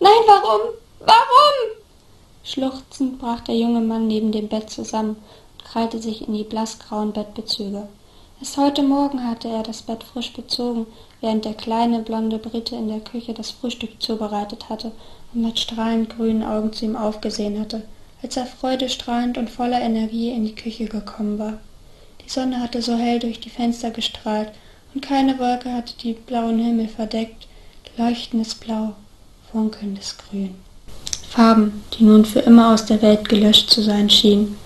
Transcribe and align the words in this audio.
Nein, 0.00 0.12
warum? 0.26 0.60
Warum? 1.00 1.76
Schluchzend 2.44 3.18
brach 3.18 3.40
der 3.40 3.56
junge 3.56 3.80
Mann 3.80 4.06
neben 4.06 4.30
dem 4.30 4.46
Bett 4.46 4.70
zusammen 4.70 5.16
und 5.16 5.64
krallte 5.64 5.98
sich 5.98 6.28
in 6.28 6.34
die 6.34 6.44
blassgrauen 6.44 7.12
Bettbezüge. 7.12 7.88
Erst 8.38 8.56
heute 8.56 8.84
Morgen 8.84 9.26
hatte 9.26 9.48
er 9.48 9.64
das 9.64 9.82
Bett 9.82 10.04
frisch 10.04 10.32
bezogen, 10.32 10.86
während 11.20 11.44
der 11.44 11.54
kleine 11.54 11.98
blonde 11.98 12.38
Brite 12.38 12.76
in 12.76 12.86
der 12.86 13.00
Küche 13.00 13.34
das 13.34 13.50
Frühstück 13.50 14.00
zubereitet 14.00 14.68
hatte 14.68 14.92
und 15.34 15.42
mit 15.42 15.58
strahlend 15.58 16.10
grünen 16.10 16.44
Augen 16.44 16.72
zu 16.72 16.84
ihm 16.84 16.94
aufgesehen 16.94 17.58
hatte, 17.58 17.82
als 18.22 18.36
er 18.36 18.46
freudestrahlend 18.46 19.36
und 19.36 19.50
voller 19.50 19.80
Energie 19.80 20.30
in 20.30 20.44
die 20.44 20.54
Küche 20.54 20.84
gekommen 20.84 21.40
war. 21.40 21.58
Die 22.24 22.30
Sonne 22.30 22.60
hatte 22.60 22.82
so 22.82 22.94
hell 22.94 23.18
durch 23.18 23.40
die 23.40 23.50
Fenster 23.50 23.90
gestrahlt, 23.90 24.52
und 24.94 25.00
keine 25.00 25.40
Wolke 25.40 25.72
hatte 25.72 25.94
die 26.00 26.12
blauen 26.12 26.60
Himmel 26.60 26.86
verdeckt, 26.86 27.48
leuchtendes 27.96 28.54
Blau, 28.54 28.94
funkelndes 29.58 30.14
Grün. 30.30 30.54
Farben, 31.28 31.82
die 31.92 32.04
nun 32.04 32.24
für 32.24 32.38
immer 32.38 32.72
aus 32.72 32.84
der 32.86 33.02
Welt 33.02 33.28
gelöscht 33.28 33.68
zu 33.70 33.82
sein 33.82 34.08
schienen. 34.08 34.56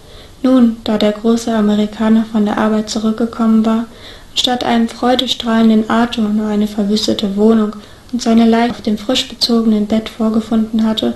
Nun, 0.43 0.77
da 0.85 0.99
der 0.99 1.13
große 1.13 1.51
Amerikaner 1.51 2.27
von 2.31 2.45
der 2.45 2.59
Arbeit 2.59 2.91
zurückgekommen 2.91 3.65
war, 3.65 3.87
statt 4.35 4.65
einem 4.65 4.89
freudestrahlenden 4.89 5.89
Arthur 5.89 6.29
nur 6.29 6.47
eine 6.47 6.67
verwüstete 6.67 7.37
Wohnung 7.37 7.75
und 8.13 8.21
seine 8.21 8.47
Leiche 8.47 8.73
auf 8.73 8.83
dem 8.83 8.99
frisch 8.99 9.29
bezogenen 9.29 9.87
Bett 9.87 10.11
vorgefunden 10.11 10.85
hatte 10.85 11.15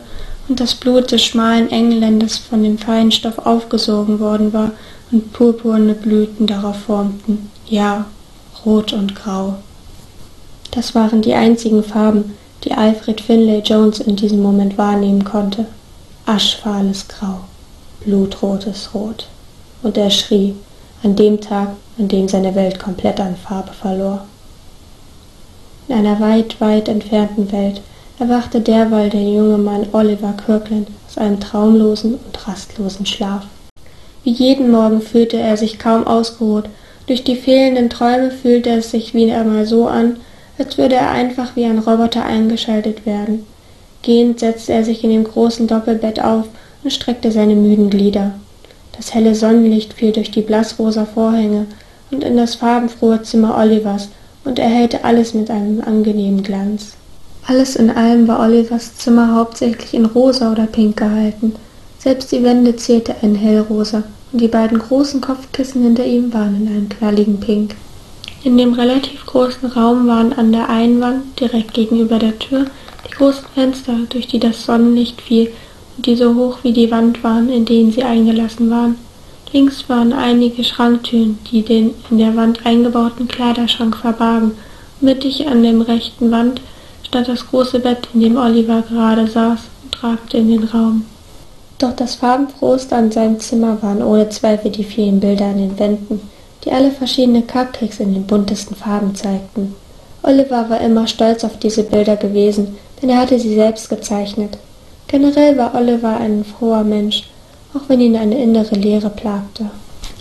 und 0.48 0.58
das 0.58 0.74
Blut 0.74 1.12
des 1.12 1.22
schmalen 1.22 1.70
Engländers 1.70 2.38
von 2.38 2.62
dem 2.62 2.78
feinen 2.78 3.12
Stoff 3.12 3.36
aufgesogen 3.40 4.20
worden 4.20 4.54
war 4.54 4.70
und 5.12 5.34
purpurne 5.34 5.92
Blüten 5.92 6.46
darauf 6.46 6.78
formten. 6.84 7.50
Ja, 7.66 8.06
rot 8.64 8.94
und 8.94 9.14
grau. 9.14 9.56
Das 10.70 10.94
waren 10.94 11.20
die 11.20 11.34
einzigen 11.34 11.84
Farben, 11.84 12.32
die 12.64 12.72
Alfred 12.72 13.20
Finlay 13.20 13.60
Jones 13.60 14.00
in 14.00 14.16
diesem 14.16 14.42
Moment 14.42 14.76
wahrnehmen 14.78 15.24
konnte. 15.24 15.66
Aschfahles 16.26 17.06
Grau, 17.08 17.40
blutrotes 18.04 18.90
Rot. 18.94 19.26
Und 19.82 19.96
er 19.96 20.10
schrie, 20.10 20.54
an 21.02 21.14
dem 21.16 21.40
Tag, 21.40 21.68
an 21.98 22.08
dem 22.08 22.28
seine 22.28 22.54
Welt 22.54 22.78
komplett 22.78 23.20
an 23.20 23.36
Farbe 23.36 23.72
verlor. 23.72 24.26
In 25.88 25.94
einer 25.94 26.18
weit, 26.18 26.60
weit 26.60 26.88
entfernten 26.88 27.52
Welt 27.52 27.80
erwachte 28.18 28.60
derweil 28.60 29.10
der 29.10 29.22
junge 29.22 29.58
Mann 29.58 29.86
Oliver 29.92 30.32
Kirkland 30.32 30.88
aus 31.06 31.18
einem 31.18 31.38
traumlosen 31.38 32.14
und 32.14 32.48
rastlosen 32.48 33.06
Schlaf. 33.06 33.44
Wie 34.24 34.32
jeden 34.32 34.70
Morgen 34.72 35.00
fühlte 35.00 35.36
er 35.36 35.56
sich 35.56 35.78
kaum 35.78 36.06
ausgeruht. 36.06 36.64
Durch 37.06 37.22
die 37.22 37.36
fehlenden 37.36 37.90
Träume 37.90 38.32
fühlte 38.32 38.70
es 38.70 38.90
sich 38.90 39.14
wieder 39.14 39.40
einmal 39.40 39.66
so 39.66 39.86
an, 39.86 40.16
als 40.58 40.78
würde 40.78 40.94
er 40.96 41.10
einfach 41.10 41.56
wie 41.56 41.64
ein 41.64 41.78
Roboter 41.78 42.24
eingeschaltet 42.24 43.06
werden. 43.06 43.46
Gehend 44.02 44.40
setzte 44.40 44.72
er 44.72 44.84
sich 44.84 45.04
in 45.04 45.10
dem 45.10 45.24
großen 45.24 45.66
Doppelbett 45.66 46.22
auf 46.22 46.46
und 46.82 46.92
streckte 46.92 47.32
seine 47.32 47.54
müden 47.54 47.90
Glieder. 47.90 48.34
Das 48.96 49.14
helle 49.14 49.34
Sonnenlicht 49.34 49.92
fiel 49.92 50.12
durch 50.12 50.30
die 50.30 50.40
blassrosa 50.40 51.04
Vorhänge 51.04 51.66
und 52.10 52.24
in 52.24 52.36
das 52.36 52.54
farbenfrohe 52.54 53.22
Zimmer 53.22 53.58
Olivers 53.58 54.08
und 54.44 54.58
erhellte 54.58 55.04
alles 55.04 55.34
mit 55.34 55.50
einem 55.50 55.82
angenehmen 55.82 56.42
Glanz. 56.42 56.92
Alles 57.46 57.76
in 57.76 57.90
allem 57.90 58.26
war 58.26 58.40
Olivers 58.40 58.96
Zimmer 58.96 59.34
hauptsächlich 59.34 59.94
in 59.94 60.06
rosa 60.06 60.50
oder 60.50 60.66
pink 60.66 60.96
gehalten. 60.96 61.54
Selbst 61.98 62.32
die 62.32 62.42
Wände 62.42 62.76
zierte 62.76 63.14
ein 63.22 63.34
hellrosa 63.34 64.04
und 64.32 64.40
die 64.40 64.48
beiden 64.48 64.78
großen 64.78 65.20
Kopfkissen 65.20 65.82
hinter 65.82 66.04
ihm 66.04 66.32
waren 66.32 66.62
in 66.62 66.68
einem 66.68 66.88
knalligen 66.88 67.38
Pink. 67.40 67.74
In 68.46 68.56
dem 68.56 68.74
relativ 68.74 69.26
großen 69.26 69.72
Raum 69.72 70.06
waren 70.06 70.32
an 70.32 70.52
der 70.52 70.68
einen 70.68 71.00
Wand, 71.00 71.40
direkt 71.40 71.74
gegenüber 71.74 72.20
der 72.20 72.38
Tür, 72.38 72.66
die 73.04 73.10
großen 73.10 73.44
Fenster, 73.52 73.94
durch 74.08 74.28
die 74.28 74.38
das 74.38 74.64
Sonnenlicht 74.64 75.20
fiel 75.20 75.50
und 75.96 76.06
die 76.06 76.14
so 76.14 76.32
hoch 76.36 76.58
wie 76.62 76.72
die 76.72 76.92
Wand 76.92 77.24
waren, 77.24 77.48
in 77.48 77.64
denen 77.64 77.90
sie 77.90 78.04
eingelassen 78.04 78.70
waren. 78.70 78.98
Links 79.52 79.88
waren 79.88 80.12
einige 80.12 80.62
Schranktüren, 80.62 81.40
die 81.50 81.62
den 81.62 81.90
in 82.08 82.18
der 82.18 82.36
Wand 82.36 82.64
eingebauten 82.64 83.26
Kleiderschrank 83.26 83.96
verbargen. 83.96 84.52
Mittig 85.00 85.48
an 85.48 85.64
dem 85.64 85.80
rechten 85.80 86.30
Wand 86.30 86.60
stand 87.02 87.26
das 87.26 87.48
große 87.48 87.80
Bett, 87.80 88.06
in 88.14 88.20
dem 88.20 88.36
Oliver 88.36 88.84
gerade 88.88 89.26
saß 89.26 89.58
und 89.82 90.04
ragte 90.04 90.36
in 90.36 90.50
den 90.50 90.62
Raum. 90.62 91.04
Doch 91.78 91.96
das 91.96 92.14
Farbenfrohste 92.14 92.94
an 92.94 93.10
seinem 93.10 93.40
Zimmer 93.40 93.82
waren 93.82 94.04
ohne 94.04 94.28
Zweifel 94.28 94.70
die 94.70 94.84
vielen 94.84 95.18
Bilder 95.18 95.46
an 95.46 95.58
den 95.58 95.76
Wänden 95.80 96.35
die 96.66 96.72
alle 96.72 96.90
verschiedene 96.90 97.42
Cupcakes 97.42 98.00
in 98.00 98.12
den 98.12 98.26
buntesten 98.26 98.74
Farben 98.74 99.14
zeigten. 99.14 99.76
Oliver 100.22 100.68
war 100.68 100.80
immer 100.80 101.06
stolz 101.06 101.44
auf 101.44 101.56
diese 101.58 101.84
Bilder 101.84 102.16
gewesen, 102.16 102.76
denn 103.00 103.08
er 103.08 103.18
hatte 103.20 103.38
sie 103.38 103.54
selbst 103.54 103.88
gezeichnet. 103.88 104.58
Generell 105.06 105.56
war 105.56 105.76
Oliver 105.76 106.16
ein 106.16 106.44
froher 106.44 106.82
Mensch, 106.82 107.30
auch 107.72 107.88
wenn 107.88 108.00
ihn 108.00 108.16
eine 108.16 108.36
innere 108.42 108.74
Leere 108.74 109.10
plagte. 109.10 109.66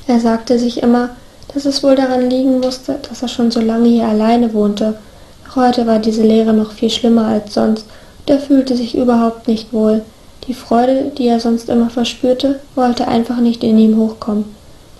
Er 0.05 0.19
sagte 0.19 0.59
sich 0.59 0.83
immer, 0.83 1.09
dass 1.51 1.65
es 1.65 1.81
wohl 1.81 1.95
daran 1.95 2.29
liegen 2.29 2.59
musste, 2.59 2.99
dass 3.09 3.23
er 3.23 3.27
schon 3.27 3.49
so 3.49 3.59
lange 3.59 3.89
hier 3.89 4.07
alleine 4.07 4.53
wohnte. 4.53 4.99
Doch 5.45 5.55
heute 5.55 5.87
war 5.87 5.97
diese 5.97 6.21
Leere 6.21 6.53
noch 6.53 6.73
viel 6.73 6.91
schlimmer 6.91 7.25
als 7.25 7.55
sonst, 7.55 7.87
und 8.19 8.29
er 8.29 8.39
fühlte 8.39 8.77
sich 8.77 8.95
überhaupt 8.95 9.47
nicht 9.47 9.73
wohl. 9.73 10.03
Die 10.47 10.53
Freude, 10.53 11.11
die 11.17 11.27
er 11.27 11.39
sonst 11.39 11.69
immer 11.69 11.89
verspürte, 11.89 12.59
wollte 12.75 13.07
einfach 13.07 13.37
nicht 13.39 13.63
in 13.63 13.79
ihm 13.79 13.97
hochkommen. 13.97 14.45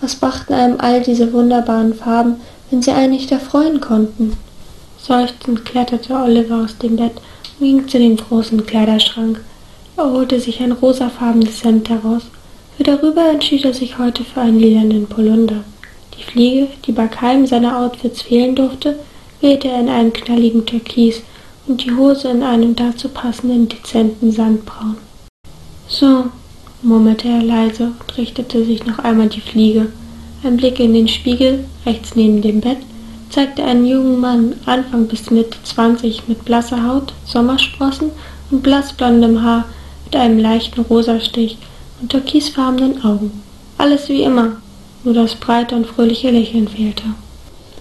Was 0.00 0.16
brachten 0.16 0.52
einem 0.52 0.78
all 0.78 1.02
diese 1.02 1.32
wunderbaren 1.32 1.94
Farben, 1.94 2.36
wenn 2.70 2.82
sie 2.82 2.92
einen 2.92 3.12
nicht 3.12 3.32
erfreuen 3.32 3.80
konnten? 3.80 4.36
Seufzend 4.98 5.64
kletterte 5.64 6.14
Oliver 6.14 6.64
aus 6.64 6.78
dem 6.78 6.96
Bett 6.96 7.14
und 7.58 7.66
ging 7.66 7.88
zu 7.88 7.98
dem 7.98 8.16
großen 8.16 8.66
Kleiderschrank. 8.66 9.40
Er 9.96 10.10
holte 10.10 10.40
sich 10.40 10.60
ein 10.60 10.72
rosafarbenes 10.72 11.64
Hemd 11.64 11.88
heraus. 11.88 12.22
Für 12.76 12.82
darüber 12.82 13.30
entschied 13.30 13.64
er 13.64 13.72
sich 13.72 13.98
heute 13.98 14.24
für 14.24 14.42
einen 14.42 14.58
lilanen 14.58 15.06
Polunder. 15.06 15.64
Die 16.18 16.22
Fliege, 16.22 16.68
die 16.84 16.92
bei 16.92 17.06
keinem 17.08 17.46
seiner 17.46 17.78
Outfits 17.78 18.22
fehlen 18.22 18.54
durfte, 18.54 18.98
wählte 19.40 19.68
er 19.68 19.80
in 19.80 19.88
einem 19.88 20.12
knalligen 20.12 20.66
Türkis 20.66 21.22
und 21.66 21.84
die 21.84 21.94
Hose 21.94 22.28
in 22.28 22.42
einem 22.42 22.76
dazu 22.76 23.08
passenden 23.08 23.68
dezenten 23.68 24.32
Sandbraun. 24.32 24.96
So, 25.88 26.24
murmelte 26.82 27.28
er 27.28 27.42
leise 27.42 27.92
und 27.98 28.18
richtete 28.18 28.64
sich 28.64 28.86
noch 28.86 28.98
einmal 28.98 29.28
die 29.28 29.40
Fliege. 29.40 29.88
Ein 30.44 30.56
Blick 30.56 30.78
in 30.78 30.94
den 30.94 31.08
Spiegel, 31.08 31.64
rechts 31.84 32.14
neben 32.14 32.42
dem 32.42 32.60
Bett, 32.60 32.78
zeigte 33.30 33.64
einen 33.64 33.86
jungen 33.86 34.20
Mann, 34.20 34.54
Anfang 34.66 35.06
bis 35.06 35.30
Mitte 35.30 35.56
zwanzig, 35.64 36.22
mit 36.28 36.44
blasser 36.44 36.86
Haut, 36.86 37.12
Sommersprossen 37.24 38.10
und 38.50 38.62
blassblondem 38.62 39.42
Haar, 39.42 39.64
mit 40.04 40.14
einem 40.14 40.38
leichten 40.38 40.82
Rosastich 40.82 41.58
und 42.00 42.10
türkisfarbenen 42.10 43.04
Augen. 43.04 43.42
Alles 43.78 44.08
wie 44.08 44.22
immer, 44.22 44.56
nur 45.02 45.14
das 45.14 45.34
breite 45.34 45.74
und 45.74 45.86
fröhliche 45.86 46.30
Lächeln 46.30 46.68
fehlte. 46.68 47.04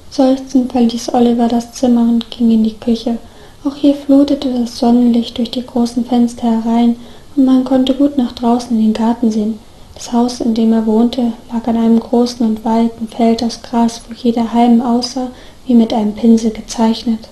Seufzend 0.10 0.72
verließ 0.72 1.14
Oliver 1.14 1.48
das 1.48 1.74
Zimmer 1.74 2.02
und 2.02 2.32
ging 2.32 2.50
in 2.50 2.64
die 2.64 2.74
Küche. 2.74 3.18
Auch 3.64 3.76
hier 3.76 3.94
flutete 3.94 4.52
das 4.54 4.78
Sonnenlicht 4.78 5.38
durch 5.38 5.52
die 5.52 5.66
großen 5.66 6.06
Fenster 6.06 6.64
herein 6.64 6.96
und 7.36 7.46
man 7.46 7.64
konnte 7.64 7.94
gut 7.94 8.18
nach 8.18 8.32
draußen 8.32 8.78
in 8.78 8.84
den 8.84 8.94
Garten 8.94 9.32
sehen. 9.32 9.60
Das 9.94 10.12
Haus, 10.12 10.42
in 10.42 10.54
dem 10.54 10.74
er 10.74 10.86
wohnte, 10.86 11.34
lag 11.52 11.68
an 11.68 11.78
einem 11.78 12.00
großen 12.00 12.46
und 12.46 12.66
weiten 12.66 13.08
Feld 13.08 13.44
aus 13.44 13.62
Gras, 13.62 14.02
wo 14.08 14.14
jeder 14.14 14.54
Halm 14.54 14.82
aussah 14.82 15.32
wie 15.66 15.74
mit 15.74 15.94
einem 15.94 16.14
Pinsel 16.14 16.52
gezeichnet. 16.52 17.30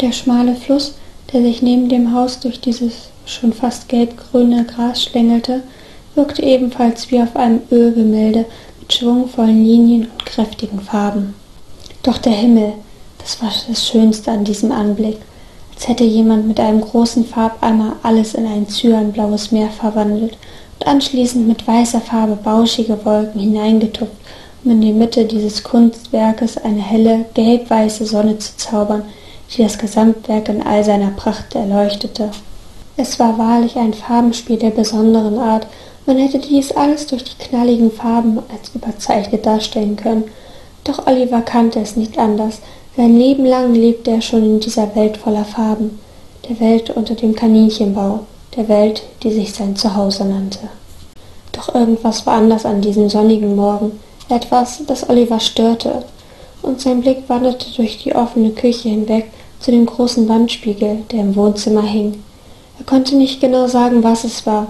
Der 0.00 0.12
schmale 0.12 0.54
Fluss, 0.54 0.94
der 1.32 1.42
sich 1.42 1.62
neben 1.62 1.88
dem 1.88 2.14
Haus 2.14 2.40
durch 2.40 2.60
dieses 2.60 3.08
schon 3.26 3.52
fast 3.52 3.88
gelbgrüne 3.88 4.64
Gras 4.64 5.02
schlängelte, 5.02 5.62
wirkte 6.14 6.42
ebenfalls 6.42 7.10
wie 7.10 7.20
auf 7.20 7.36
einem 7.36 7.60
Ölgemälde 7.70 8.46
mit 8.80 8.92
schwungvollen 8.92 9.64
Linien 9.64 10.08
und 10.10 10.26
kräftigen 10.26 10.80
Farben. 10.80 11.34
Doch 12.02 12.18
der 12.18 12.32
Himmel, 12.32 12.72
das 13.18 13.42
war 13.42 13.50
das 13.68 13.86
Schönste 13.86 14.30
an 14.30 14.44
diesem 14.44 14.72
Anblick 14.72 15.18
als 15.76 15.88
hätte 15.88 16.04
jemand 16.04 16.48
mit 16.48 16.58
einem 16.58 16.80
großen 16.80 17.26
Farbeimer 17.26 17.96
alles 18.02 18.34
in 18.34 18.46
ein 18.46 18.66
cyanblaues 18.66 19.52
Meer 19.52 19.68
verwandelt 19.68 20.38
und 20.78 20.86
anschließend 20.86 21.46
mit 21.46 21.68
weißer 21.68 22.00
Farbe 22.00 22.36
bauschige 22.36 23.04
Wolken 23.04 23.40
hineingetupft, 23.40 24.16
um 24.64 24.70
in 24.70 24.80
die 24.80 24.92
Mitte 24.92 25.26
dieses 25.26 25.62
Kunstwerkes 25.62 26.56
eine 26.56 26.80
helle, 26.80 27.26
gelbweiße 27.34 28.06
Sonne 28.06 28.38
zu 28.38 28.56
zaubern, 28.56 29.02
die 29.54 29.62
das 29.62 29.76
Gesamtwerk 29.76 30.48
in 30.48 30.62
all 30.62 30.82
seiner 30.82 31.10
Pracht 31.10 31.54
erleuchtete. 31.54 32.30
Es 32.96 33.18
war 33.18 33.36
wahrlich 33.36 33.76
ein 33.76 33.92
Farbenspiel 33.92 34.56
der 34.56 34.70
besonderen 34.70 35.38
Art, 35.38 35.66
man 36.06 36.16
hätte 36.16 36.38
dies 36.38 36.72
alles 36.72 37.08
durch 37.08 37.24
die 37.24 37.36
knalligen 37.36 37.90
Farben 37.90 38.38
als 38.38 38.70
überzeichnet 38.74 39.44
darstellen 39.44 39.96
können, 39.96 40.24
doch 40.86 41.06
Oliver 41.06 41.42
kannte 41.42 41.80
es 41.80 41.96
nicht 41.96 42.18
anders, 42.18 42.60
sein 42.96 43.18
Leben 43.18 43.44
lang 43.44 43.74
lebte 43.74 44.10
er 44.10 44.22
schon 44.22 44.42
in 44.42 44.60
dieser 44.60 44.94
Welt 44.94 45.16
voller 45.16 45.44
Farben, 45.44 45.98
der 46.48 46.60
Welt 46.60 46.90
unter 46.90 47.14
dem 47.14 47.34
Kaninchenbau, 47.34 48.20
der 48.56 48.68
Welt, 48.68 49.02
die 49.22 49.32
sich 49.32 49.52
sein 49.52 49.76
Zuhause 49.76 50.24
nannte. 50.24 50.60
Doch 51.52 51.74
irgendwas 51.74 52.26
war 52.26 52.34
anders 52.34 52.64
an 52.64 52.80
diesem 52.80 53.08
sonnigen 53.08 53.56
Morgen, 53.56 53.98
etwas, 54.28 54.82
das 54.86 55.08
Oliver 55.08 55.40
störte, 55.40 56.04
und 56.62 56.80
sein 56.80 57.00
Blick 57.00 57.28
wanderte 57.28 57.66
durch 57.76 58.02
die 58.02 58.14
offene 58.14 58.50
Küche 58.50 58.88
hinweg 58.88 59.26
zu 59.60 59.70
dem 59.70 59.86
großen 59.86 60.28
Wandspiegel, 60.28 61.04
der 61.10 61.20
im 61.20 61.36
Wohnzimmer 61.36 61.82
hing. 61.82 62.22
Er 62.78 62.84
konnte 62.84 63.16
nicht 63.16 63.40
genau 63.40 63.66
sagen, 63.66 64.02
was 64.02 64.24
es 64.24 64.46
war, 64.46 64.68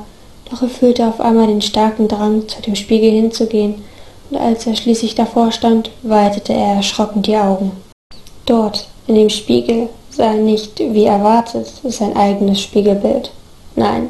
doch 0.50 0.62
er 0.62 0.68
fühlte 0.68 1.06
auf 1.06 1.20
einmal 1.20 1.46
den 1.46 1.62
starken 1.62 2.08
Drang, 2.08 2.48
zu 2.48 2.60
dem 2.62 2.76
Spiegel 2.76 3.10
hinzugehen, 3.10 3.76
und 4.30 4.36
als 4.38 4.66
er 4.66 4.76
schließlich 4.76 5.14
davor 5.14 5.52
stand, 5.52 5.90
weitete 6.02 6.52
er 6.52 6.76
erschrocken 6.76 7.22
die 7.22 7.36
Augen. 7.36 7.72
Dort, 8.44 8.88
in 9.06 9.14
dem 9.14 9.30
Spiegel, 9.30 9.88
sah 10.10 10.32
er 10.32 10.34
nicht, 10.34 10.78
wie 10.78 11.04
erwartet, 11.04 11.72
sein 11.84 12.16
eigenes 12.16 12.60
Spiegelbild. 12.60 13.30
Nein, 13.74 14.08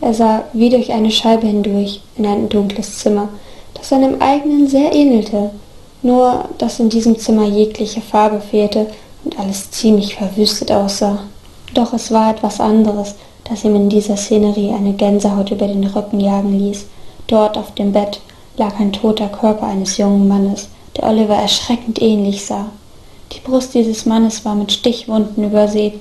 er 0.00 0.14
sah 0.14 0.44
wie 0.52 0.70
durch 0.70 0.92
eine 0.92 1.10
Scheibe 1.10 1.46
hindurch 1.46 2.00
in 2.16 2.26
ein 2.26 2.48
dunkles 2.48 2.98
Zimmer, 2.98 3.28
das 3.74 3.88
seinem 3.88 4.20
eigenen 4.20 4.68
sehr 4.68 4.94
ähnelte, 4.94 5.50
nur 6.02 6.44
dass 6.58 6.80
in 6.80 6.90
diesem 6.90 7.18
Zimmer 7.18 7.46
jegliche 7.46 8.00
Farbe 8.00 8.40
fehlte 8.40 8.86
und 9.24 9.38
alles 9.38 9.70
ziemlich 9.70 10.14
verwüstet 10.14 10.70
aussah. 10.70 11.20
Doch 11.72 11.92
es 11.92 12.10
war 12.10 12.30
etwas 12.30 12.60
anderes, 12.60 13.14
das 13.44 13.64
ihm 13.64 13.74
in 13.74 13.88
dieser 13.88 14.16
Szenerie 14.16 14.72
eine 14.72 14.92
Gänsehaut 14.92 15.50
über 15.50 15.66
den 15.66 15.84
Rücken 15.84 16.20
jagen 16.20 16.58
ließ. 16.58 16.86
Dort 17.26 17.56
auf 17.56 17.74
dem 17.74 17.92
Bett 17.92 18.20
lag 18.56 18.78
ein 18.78 18.92
toter 18.92 19.28
Körper 19.28 19.66
eines 19.66 19.96
jungen 19.96 20.28
Mannes, 20.28 20.68
der 20.96 21.04
Oliver 21.04 21.36
erschreckend 21.36 22.00
ähnlich 22.00 22.44
sah. 22.44 22.70
Die 23.32 23.40
Brust 23.40 23.74
dieses 23.74 24.06
Mannes 24.06 24.44
war 24.44 24.54
mit 24.54 24.72
Stichwunden 24.72 25.44
übersät, 25.44 25.94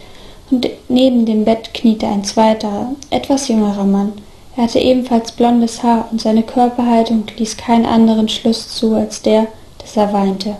und 0.52 0.70
neben 0.88 1.26
dem 1.26 1.46
Bett 1.46 1.74
kniete 1.74 2.06
ein 2.08 2.24
zweiter, 2.24 2.92
etwas 3.10 3.48
jüngerer 3.48 3.86
Mann. 3.86 4.14
Er 4.56 4.64
hatte 4.64 4.80
ebenfalls 4.80 5.32
blondes 5.32 5.82
Haar, 5.82 6.08
und 6.12 6.22
seine 6.22 6.44
Körperhaltung 6.44 7.24
ließ 7.36 7.58
keinen 7.58 7.86
anderen 7.86 8.30
Schluss 8.30 8.76
zu 8.76 8.94
als 8.94 9.22
der, 9.22 9.48
dass 9.80 9.98
er 9.98 10.14
weinte. 10.14 10.56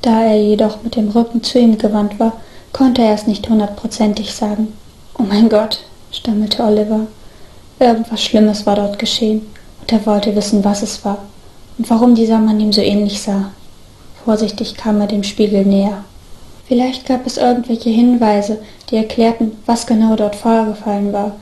Da 0.00 0.22
er 0.22 0.40
jedoch 0.40 0.82
mit 0.82 0.96
dem 0.96 1.10
Rücken 1.10 1.42
zu 1.42 1.58
ihm 1.58 1.76
gewandt 1.76 2.18
war, 2.18 2.32
konnte 2.72 3.02
er 3.02 3.14
es 3.14 3.26
nicht 3.26 3.48
hundertprozentig 3.48 4.32
sagen. 4.32 4.72
Oh 5.18 5.24
mein 5.24 5.48
Gott, 5.48 5.80
stammelte 6.12 6.62
Oliver. 6.62 7.06
Irgendwas 7.78 8.22
Schlimmes 8.22 8.64
war 8.64 8.76
dort 8.76 8.98
geschehen, 8.98 9.42
und 9.88 9.92
er 9.92 10.06
wollte 10.06 10.36
wissen, 10.36 10.64
was 10.64 10.82
es 10.82 11.04
war 11.04 11.18
und 11.78 11.88
warum 11.88 12.14
dieser 12.14 12.38
Mann 12.38 12.60
ihm 12.60 12.72
so 12.72 12.80
ähnlich 12.80 13.20
sah. 13.20 13.50
Vorsichtig 14.24 14.74
kam 14.74 15.00
er 15.00 15.06
dem 15.06 15.22
Spiegel 15.24 15.64
näher. 15.64 16.04
Vielleicht 16.66 17.06
gab 17.06 17.26
es 17.26 17.38
irgendwelche 17.38 17.88
Hinweise, 17.88 18.58
die 18.90 18.96
erklärten, 18.96 19.52
was 19.64 19.86
genau 19.86 20.16
dort 20.16 20.36
vorgefallen 20.36 21.12
war. 21.14 21.36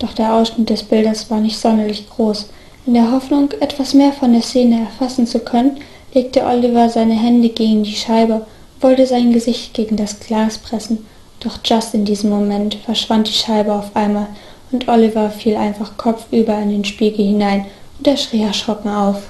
Doch 0.00 0.12
der 0.12 0.34
Ausschnitt 0.34 0.70
des 0.70 0.82
Bildes 0.82 1.30
war 1.30 1.40
nicht 1.40 1.58
sonderlich 1.58 2.10
groß. 2.10 2.46
In 2.86 2.94
der 2.94 3.12
Hoffnung, 3.12 3.50
etwas 3.60 3.94
mehr 3.94 4.12
von 4.12 4.32
der 4.32 4.42
Szene 4.42 4.80
erfassen 4.80 5.26
zu 5.26 5.38
können, 5.38 5.76
legte 6.12 6.44
Oliver 6.44 6.88
seine 6.88 7.14
Hände 7.14 7.50
gegen 7.50 7.84
die 7.84 7.94
Scheibe 7.94 8.46
wollte 8.80 9.06
sein 9.06 9.32
Gesicht 9.32 9.74
gegen 9.74 9.96
das 9.96 10.20
Glas 10.20 10.58
pressen, 10.58 11.06
doch 11.40 11.58
just 11.64 11.94
in 11.94 12.04
diesem 12.04 12.30
Moment 12.30 12.74
verschwand 12.74 13.28
die 13.28 13.32
Scheibe 13.32 13.72
auf 13.72 13.94
einmal 13.94 14.26
und 14.72 14.88
Oliver 14.88 15.30
fiel 15.30 15.56
einfach 15.56 15.96
kopfüber 15.96 16.58
in 16.58 16.70
den 16.70 16.84
Spiegel 16.84 17.24
hinein 17.24 17.66
und 17.98 18.06
er 18.06 18.16
schrie 18.16 18.42
erschrocken 18.42 18.90
auf. 18.90 19.22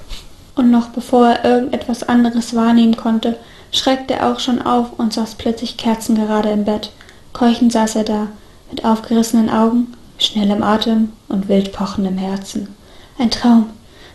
Und 0.55 0.71
noch 0.71 0.89
bevor 0.89 1.29
er 1.29 1.45
irgendetwas 1.45 2.09
anderes 2.09 2.55
wahrnehmen 2.55 2.97
konnte, 2.97 3.37
schreckte 3.73 4.15
er 4.15 4.33
auch 4.33 4.41
schon 4.41 4.61
auf 4.61 4.99
und 4.99 5.13
saß 5.13 5.37
plötzlich 5.37 5.77
kerzengerade 5.77 6.51
im 6.51 6.65
Bett. 6.65 6.93
Keuchend 7.33 7.73
saß 7.73 7.97
er 7.97 8.05
da, 8.05 8.27
mit 8.71 8.85
aufgerissenen 8.85 9.49
Augen, 9.49 9.95
schnellem 10.19 10.63
Atem 10.63 11.13
und 11.29 11.49
wild 11.49 11.73
pochendem 11.73 12.19
Herzen. 12.19 12.75
Ein 13.19 13.31
Traum. 13.31 13.67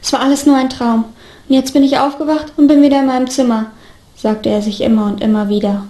Es 0.01 0.13
war 0.13 0.19
alles 0.19 0.45
nur 0.45 0.55
ein 0.55 0.69
Traum. 0.69 1.05
Und 1.47 1.55
jetzt 1.55 1.73
bin 1.73 1.83
ich 1.83 1.97
aufgewacht 1.97 2.53
und 2.57 2.67
bin 2.67 2.81
wieder 2.81 2.99
in 2.99 3.07
meinem 3.07 3.29
Zimmer 3.29 3.67
sagte 4.15 4.49
er 4.49 4.61
sich 4.61 4.81
immer 4.81 5.05
und 5.05 5.21
immer 5.21 5.49
wieder, 5.49 5.85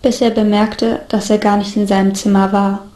bis 0.00 0.20
er 0.20 0.30
bemerkte, 0.30 1.02
dass 1.08 1.30
er 1.30 1.38
gar 1.38 1.56
nicht 1.56 1.76
in 1.76 1.86
seinem 1.86 2.14
Zimmer 2.14 2.52
war. 2.52 2.86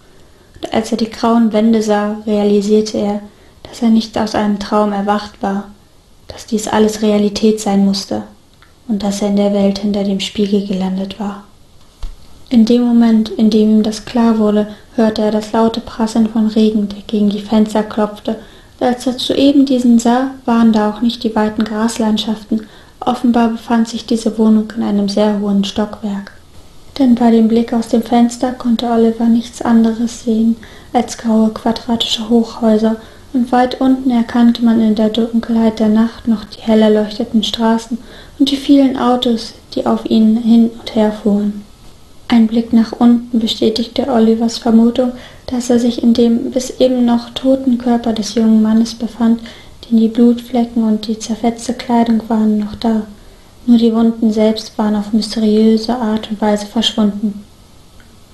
Und 0.60 0.72
als 0.72 0.90
er 0.90 0.98
die 0.98 1.10
grauen 1.10 1.52
Wände 1.52 1.82
sah, 1.82 2.16
realisierte 2.26 2.98
er, 2.98 3.20
dass 3.62 3.82
er 3.82 3.88
nicht 3.88 4.16
aus 4.18 4.34
einem 4.34 4.58
Traum 4.58 4.92
erwacht 4.92 5.42
war, 5.42 5.64
dass 6.28 6.46
dies 6.46 6.68
alles 6.68 7.02
Realität 7.02 7.60
sein 7.60 7.84
musste 7.84 8.22
und 8.86 9.02
dass 9.02 9.22
er 9.22 9.28
in 9.28 9.36
der 9.36 9.52
Welt 9.52 9.78
hinter 9.78 10.04
dem 10.04 10.20
Spiegel 10.20 10.66
gelandet 10.66 11.20
war. 11.20 11.44
In 12.50 12.64
dem 12.64 12.82
Moment, 12.82 13.28
in 13.28 13.50
dem 13.50 13.70
ihm 13.70 13.82
das 13.82 14.04
klar 14.04 14.38
wurde, 14.38 14.68
hörte 14.94 15.22
er 15.22 15.30
das 15.30 15.52
laute 15.52 15.80
Prasseln 15.80 16.28
von 16.28 16.46
Regen, 16.46 16.88
der 16.88 17.02
gegen 17.06 17.28
die 17.28 17.42
Fenster 17.42 17.82
klopfte, 17.82 18.36
und 18.80 18.86
als 18.86 19.06
er 19.06 19.18
zu 19.18 19.34
eben 19.34 19.66
diesen 19.66 19.98
sah, 19.98 20.30
waren 20.44 20.72
da 20.72 20.90
auch 20.90 21.00
nicht 21.00 21.24
die 21.24 21.34
weiten 21.34 21.64
Graslandschaften, 21.64 22.66
Offenbar 23.00 23.48
befand 23.50 23.88
sich 23.88 24.06
diese 24.06 24.38
Wohnung 24.38 24.72
in 24.76 24.82
einem 24.82 25.08
sehr 25.08 25.40
hohen 25.40 25.64
Stockwerk. 25.64 26.32
Denn 26.98 27.14
bei 27.14 27.30
dem 27.30 27.48
Blick 27.48 27.72
aus 27.72 27.88
dem 27.88 28.02
Fenster 28.02 28.52
konnte 28.52 28.90
Oliver 28.90 29.26
nichts 29.26 29.62
anderes 29.62 30.24
sehen 30.24 30.56
als 30.92 31.16
graue 31.18 31.50
quadratische 31.50 32.28
Hochhäuser, 32.28 32.96
und 33.34 33.52
weit 33.52 33.80
unten 33.80 34.10
erkannte 34.10 34.64
man 34.64 34.80
in 34.80 34.94
der 34.94 35.10
Dunkelheit 35.10 35.80
der 35.80 35.88
Nacht 35.88 36.26
noch 36.26 36.44
die 36.44 36.62
hell 36.62 36.80
erleuchteten 36.80 37.42
Straßen 37.42 37.98
und 38.38 38.50
die 38.50 38.56
vielen 38.56 38.96
Autos, 38.96 39.52
die 39.74 39.84
auf 39.84 40.06
ihnen 40.08 40.38
hin 40.38 40.70
und 40.78 40.94
her 40.94 41.12
fuhren. 41.12 41.62
Ein 42.28 42.46
Blick 42.46 42.72
nach 42.72 42.92
unten 42.92 43.38
bestätigte 43.38 44.08
Olivers 44.08 44.58
Vermutung, 44.58 45.12
dass 45.46 45.70
er 45.70 45.78
sich 45.78 46.02
in 46.02 46.14
dem 46.14 46.50
bis 46.50 46.80
eben 46.80 47.04
noch 47.04 47.30
toten 47.30 47.78
Körper 47.78 48.12
des 48.12 48.34
jungen 48.34 48.62
Mannes 48.62 48.94
befand, 48.94 49.40
denn 49.84 49.98
die 49.98 50.08
Blutflecken 50.08 50.82
und 50.84 51.06
die 51.06 51.18
zerfetzte 51.18 51.74
Kleidung 51.74 52.22
waren 52.28 52.58
noch 52.58 52.74
da. 52.76 53.06
Nur 53.68 53.76
die 53.76 53.94
Wunden 53.94 54.32
selbst 54.32 54.78
waren 54.78 54.96
auf 54.96 55.12
mysteriöse 55.12 55.94
Art 55.94 56.30
und 56.30 56.40
Weise 56.40 56.64
verschwunden. 56.64 57.44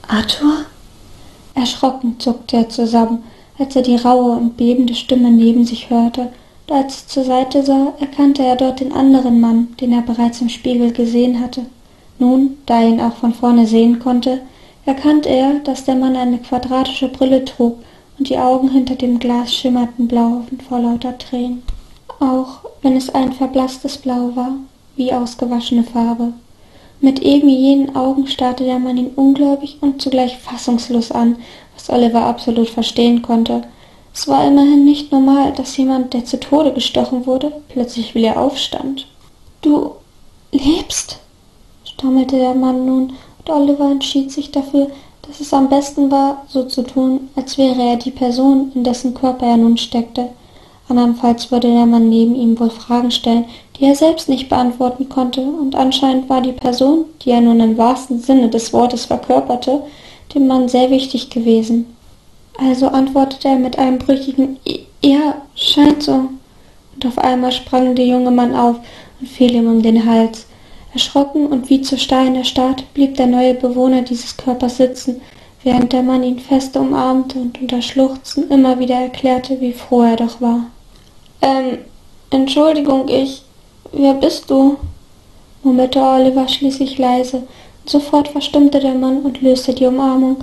Arthur? 0.07 0.59
Erschrocken 1.57 2.21
zuckte 2.21 2.59
er 2.59 2.69
zusammen, 2.69 3.25
als 3.59 3.75
er 3.75 3.83
die 3.83 3.97
raue 3.97 4.37
und 4.37 4.57
bebende 4.57 4.95
Stimme 4.95 5.33
neben 5.33 5.67
sich 5.67 5.91
hörte, 5.91 6.31
und 6.69 6.73
als 6.73 7.03
er 7.03 7.09
zur 7.09 7.25
Seite 7.25 7.65
sah, 7.65 7.95
erkannte 7.99 8.45
er 8.45 8.55
dort 8.55 8.79
den 8.79 8.93
anderen 8.93 9.41
Mann, 9.41 9.75
den 9.81 9.91
er 9.91 10.03
bereits 10.03 10.41
im 10.41 10.49
Spiegel 10.49 10.93
gesehen 10.93 11.41
hatte. 11.41 11.63
Nun, 12.21 12.59
da 12.67 12.83
er 12.83 12.91
ihn 12.91 13.01
auch 13.01 13.15
von 13.15 13.35
vorne 13.35 13.67
sehen 13.67 13.99
konnte, 13.99 14.41
erkannte 14.87 15.31
er, 15.31 15.55
dass 15.65 15.83
der 15.83 15.97
Mann 15.97 16.15
eine 16.15 16.39
quadratische 16.39 17.09
Brille 17.09 17.45
trug 17.45 17.79
und 18.21 18.29
die 18.29 18.39
Augen 18.39 18.69
hinter 18.71 18.95
dem 18.95 19.19
Glas 19.19 19.53
schimmerten 19.53 20.07
blau 20.07 20.45
und 20.49 20.63
vor 20.63 20.79
lauter 20.79 21.19
Tränen, 21.19 21.65
auch 22.21 22.61
wenn 22.83 22.97
es 22.97 23.13
ein 23.13 23.33
verblaßtes 23.33 23.99
Blau 23.99 24.31
war, 24.37 24.55
wie 24.97 25.13
ausgewaschene 25.13 25.85
Farbe. 25.85 26.33
Mit 27.01 27.21
eben 27.21 27.49
jenen 27.49 27.97
Augen 27.97 28.27
starrte 28.27 28.65
der 28.65 28.79
Mann 28.79 28.97
ihn 28.97 29.11
ungläubig 29.15 29.79
und 29.81 30.01
zugleich 30.01 30.39
fassungslos 30.39 31.13
an, 31.13 31.37
was 31.75 31.91
Oliver 31.91 32.23
absolut 32.23 32.71
verstehen 32.71 33.23
konnte. 33.23 33.63
Es 34.15 34.29
war 34.29 34.47
immerhin 34.47 34.85
nicht 34.85 35.11
normal, 35.11 35.53
dass 35.53 35.77
jemand, 35.77 36.15
der 36.15 36.25
zu 36.25 36.39
Tode 36.39 36.73
gestochen 36.73 37.27
wurde, 37.27 37.53
plötzlich 37.69 38.15
wieder 38.15 38.39
aufstand. 38.39 39.07
Du 39.61 39.91
lebst, 40.53 41.19
stammelte 41.85 42.39
der 42.39 42.55
Mann 42.55 42.87
nun, 42.87 43.13
und 43.39 43.51
Oliver 43.51 43.91
entschied 43.91 44.31
sich 44.31 44.53
dafür, 44.53 44.89
dass 45.23 45.41
es 45.41 45.53
am 45.53 45.69
besten 45.69 46.11
war, 46.11 46.45
so 46.49 46.65
zu 46.65 46.83
tun, 46.83 47.29
als 47.35 47.59
wäre 47.59 47.83
er 47.83 47.97
die 47.97 48.11
Person, 48.11 48.73
in 48.75 48.85
dessen 48.85 49.15
Körper 49.15 49.47
er 49.47 49.57
nun 49.57 49.77
steckte. 49.77 50.31
Andernfalls 50.89 51.51
würde 51.51 51.69
der 51.69 51.87
Mann 51.87 52.11
neben 52.11 52.35
ihm 52.35 52.59
wohl 52.61 52.71
Fragen 52.71 53.11
stellen, 53.11 53.47
die 53.77 53.85
er 53.85 53.95
selbst 53.95 54.29
nicht 54.29 54.49
beantworten 54.49 55.09
konnte, 55.09 55.41
und 55.41 55.75
anscheinend 55.75 56.29
war 56.29 56.43
die 56.43 56.53
Person, 56.53 57.07
die 57.23 57.31
er 57.31 57.41
nun 57.41 57.61
im 57.61 57.79
wahrsten 57.79 58.21
Sinne 58.21 58.49
des 58.49 58.73
Wortes 58.73 59.07
verkörperte, 59.07 59.83
dem 60.35 60.47
Mann 60.47 60.69
sehr 60.69 60.91
wichtig 60.91 61.31
gewesen. 61.31 61.87
Also 62.59 62.89
antwortete 62.89 63.49
er 63.49 63.57
mit 63.57 63.79
einem 63.79 63.99
brüchigen 63.99 64.59
Ja, 65.03 65.37
scheint 65.55 66.03
so. 66.03 66.29
Und 66.95 67.07
auf 67.07 67.19
einmal 67.19 67.51
sprang 67.53 67.95
der 67.95 68.07
junge 68.07 68.31
Mann 68.31 68.55
auf 68.55 68.77
und 69.21 69.29
fiel 69.29 69.55
ihm 69.55 69.67
um 69.67 69.83
den 69.83 70.07
Hals. 70.07 70.47
Erschrocken 70.93 71.47
und 71.47 71.71
wie 71.71 71.81
zu 71.81 71.99
Stein 71.99 72.37
erstarrt 72.37 72.85
blieb 72.95 73.17
der 73.17 73.27
neue 73.27 73.55
Bewohner 73.55 74.03
dieses 74.03 74.37
Körpers 74.37 74.77
sitzen, 74.77 75.21
während 75.65 75.93
der 75.93 76.05
Mann 76.05 76.23
ihn 76.23 76.39
fest 76.39 76.77
umarmte 76.77 77.41
und 77.41 77.61
unter 77.61 77.83
Schluchzen 77.83 78.49
immer 78.51 78.79
wieder 78.79 78.95
erklärte, 78.95 79.61
wie 79.61 79.73
froh 79.73 80.03
er 80.03 80.17
doch 80.17 80.41
war. 80.41 80.67
Ähm, 81.45 81.79
Entschuldigung, 82.31 83.07
ich. 83.09 83.43
Wer 83.93 84.15
bist 84.15 84.51
du? 84.51 84.79
murmelte 85.63 86.01
Oliver 86.01 86.49
schließlich 86.49 86.97
leise, 86.97 87.37
und 87.83 87.91
sofort 87.91 88.29
verstummte 88.29 88.81
der 88.81 88.95
Mann 88.95 89.21
und 89.21 89.43
löste 89.43 89.75
die 89.75 89.85
Umarmung. 89.85 90.39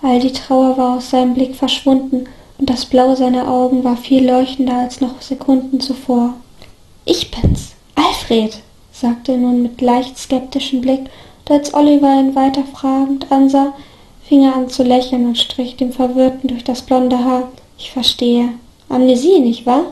All 0.00 0.20
die 0.20 0.32
Trauer 0.32 0.76
war 0.78 0.96
aus 0.96 1.10
seinem 1.10 1.34
Blick 1.34 1.56
verschwunden, 1.56 2.28
und 2.58 2.70
das 2.70 2.86
Blau 2.86 3.16
seiner 3.16 3.48
Augen 3.48 3.82
war 3.82 3.96
viel 3.96 4.24
leuchtender 4.24 4.76
als 4.76 5.00
noch 5.00 5.20
Sekunden 5.20 5.80
zuvor. 5.80 6.34
Ich 7.04 7.32
bin's, 7.32 7.72
Alfred, 7.96 8.60
sagte 8.92 9.32
er 9.32 9.38
nun 9.38 9.60
mit 9.60 9.80
leicht 9.80 10.16
skeptischem 10.16 10.80
Blick, 10.80 11.00
und 11.00 11.50
als 11.50 11.74
Oliver 11.74 12.16
ihn 12.20 12.36
weiter 12.36 12.62
fragend 12.62 13.30
ansah, 13.32 13.72
fing 14.22 14.44
er 14.44 14.54
an 14.54 14.68
zu 14.68 14.84
lächeln 14.84 15.26
und 15.26 15.36
strich 15.36 15.76
dem 15.76 15.92
Verwirrten 15.92 16.48
durch 16.48 16.62
das 16.62 16.82
blonde 16.82 17.18
Haar. 17.18 17.48
Ich 17.76 17.90
verstehe. 17.90 18.50
Amnesie, 18.88 19.40
nicht 19.40 19.66
wahr? 19.66 19.86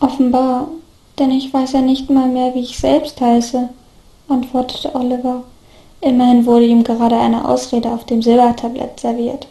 Offenbar, 0.00 0.68
denn 1.18 1.30
ich 1.30 1.52
weiß 1.52 1.72
ja 1.72 1.82
nicht 1.82 2.08
mal 2.08 2.26
mehr, 2.26 2.54
wie 2.54 2.60
ich 2.60 2.78
selbst 2.78 3.20
heiße, 3.20 3.68
antwortete 4.28 4.94
Oliver. 4.94 5.42
Immerhin 6.00 6.46
wurde 6.46 6.64
ihm 6.64 6.82
gerade 6.82 7.16
eine 7.16 7.46
Ausrede 7.46 7.90
auf 7.92 8.04
dem 8.04 8.22
Silbertablett 8.22 8.98
serviert. 8.98 9.46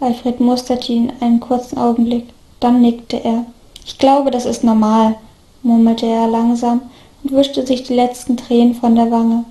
Alfred 0.00 0.40
musterte 0.40 0.92
ihn 0.92 1.12
einen 1.20 1.40
kurzen 1.40 1.76
Augenblick. 1.76 2.28
Dann 2.60 2.80
nickte 2.80 3.22
er. 3.22 3.44
Ich 3.84 3.98
glaube, 3.98 4.30
das 4.30 4.46
ist 4.46 4.64
normal, 4.64 5.16
murmelte 5.62 6.06
er 6.06 6.28
langsam 6.28 6.80
und 7.22 7.32
wischte 7.32 7.66
sich 7.66 7.82
die 7.82 7.94
letzten 7.94 8.38
Tränen 8.38 8.74
von 8.74 8.94
der 8.94 9.10
Wange. 9.10 9.44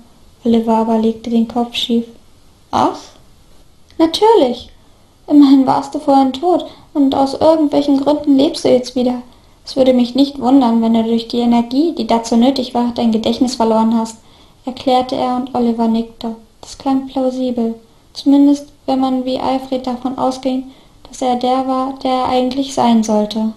Oliver 0.44 0.78
aber 0.78 0.98
legte 0.98 1.30
den 1.30 1.46
Kopf 1.46 1.74
schief. 1.74 2.06
Ach? 2.72 2.98
Natürlich. 3.98 4.70
Immerhin 5.28 5.66
warst 5.66 5.94
du 5.94 6.00
vorhin 6.00 6.32
tot 6.32 6.66
und 6.92 7.14
aus 7.14 7.34
irgendwelchen 7.34 8.00
Gründen 8.00 8.36
lebst 8.36 8.64
du 8.64 8.68
jetzt 8.68 8.96
wieder. 8.96 9.22
Es 9.64 9.76
würde 9.76 9.94
mich 9.94 10.14
nicht 10.14 10.40
wundern, 10.40 10.82
wenn 10.82 10.94
du 10.94 11.02
durch 11.04 11.28
die 11.28 11.38
Energie, 11.38 11.92
die 11.92 12.06
dazu 12.06 12.36
nötig 12.36 12.74
war, 12.74 12.92
dein 12.94 13.12
Gedächtnis 13.12 13.54
verloren 13.54 13.96
hast, 13.98 14.18
erklärte 14.66 15.16
er 15.16 15.36
und 15.36 15.54
Oliver 15.54 15.88
nickte. 15.88 16.36
Das 16.60 16.78
klang 16.78 17.06
plausibel. 17.06 17.74
Zumindest, 18.12 18.68
wenn 18.86 19.00
man 19.00 19.24
wie 19.24 19.38
Alfred 19.38 19.86
davon 19.86 20.18
ausging, 20.18 20.70
dass 21.08 21.22
er 21.22 21.36
der 21.36 21.66
war, 21.66 21.94
der 22.02 22.12
er 22.12 22.28
eigentlich 22.28 22.74
sein 22.74 23.02
sollte. 23.02 23.52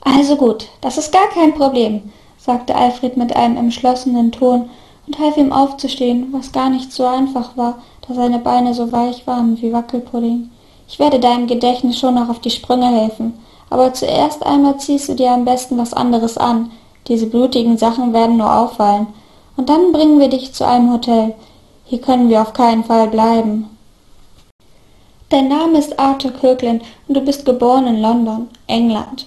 Also 0.00 0.36
gut, 0.36 0.68
das 0.80 0.98
ist 0.98 1.12
gar 1.12 1.28
kein 1.28 1.54
Problem, 1.54 2.12
sagte 2.38 2.74
Alfred 2.74 3.16
mit 3.16 3.34
einem 3.34 3.56
entschlossenen 3.56 4.32
Ton 4.32 4.70
und 5.06 5.18
half 5.18 5.36
ihm 5.36 5.52
aufzustehen, 5.52 6.28
was 6.32 6.52
gar 6.52 6.70
nicht 6.70 6.92
so 6.92 7.04
einfach 7.04 7.56
war, 7.56 7.78
da 8.06 8.14
seine 8.14 8.38
Beine 8.38 8.72
so 8.72 8.92
weich 8.92 9.26
waren 9.26 9.60
wie 9.60 9.72
Wackelpudding. 9.72 10.50
Ich 10.88 10.98
werde 10.98 11.18
deinem 11.18 11.46
Gedächtnis 11.46 11.98
schon 11.98 12.14
noch 12.14 12.28
auf 12.28 12.38
die 12.38 12.50
Sprünge 12.50 12.86
helfen, 12.86 13.34
aber 13.70 13.92
zuerst 13.94 14.44
einmal 14.44 14.78
ziehst 14.78 15.08
du 15.08 15.14
dir 15.14 15.32
am 15.32 15.44
besten 15.44 15.78
was 15.78 15.92
anderes 15.92 16.38
an. 16.38 16.70
Diese 17.08 17.26
blutigen 17.26 17.78
Sachen 17.78 18.12
werden 18.12 18.36
nur 18.36 18.52
auffallen. 18.52 19.08
Und 19.56 19.68
dann 19.68 19.92
bringen 19.92 20.20
wir 20.20 20.28
dich 20.28 20.52
zu 20.52 20.66
einem 20.66 20.92
Hotel. 20.92 21.34
Hier 21.84 22.00
können 22.00 22.28
wir 22.28 22.42
auf 22.42 22.52
keinen 22.52 22.84
Fall 22.84 23.08
bleiben. 23.08 23.70
Dein 25.28 25.48
Name 25.48 25.78
ist 25.78 25.98
Arthur 25.98 26.30
Kirkland 26.32 26.82
und 27.08 27.16
du 27.16 27.20
bist 27.20 27.44
geboren 27.44 27.86
in 27.86 28.00
London, 28.00 28.48
England. 28.68 29.26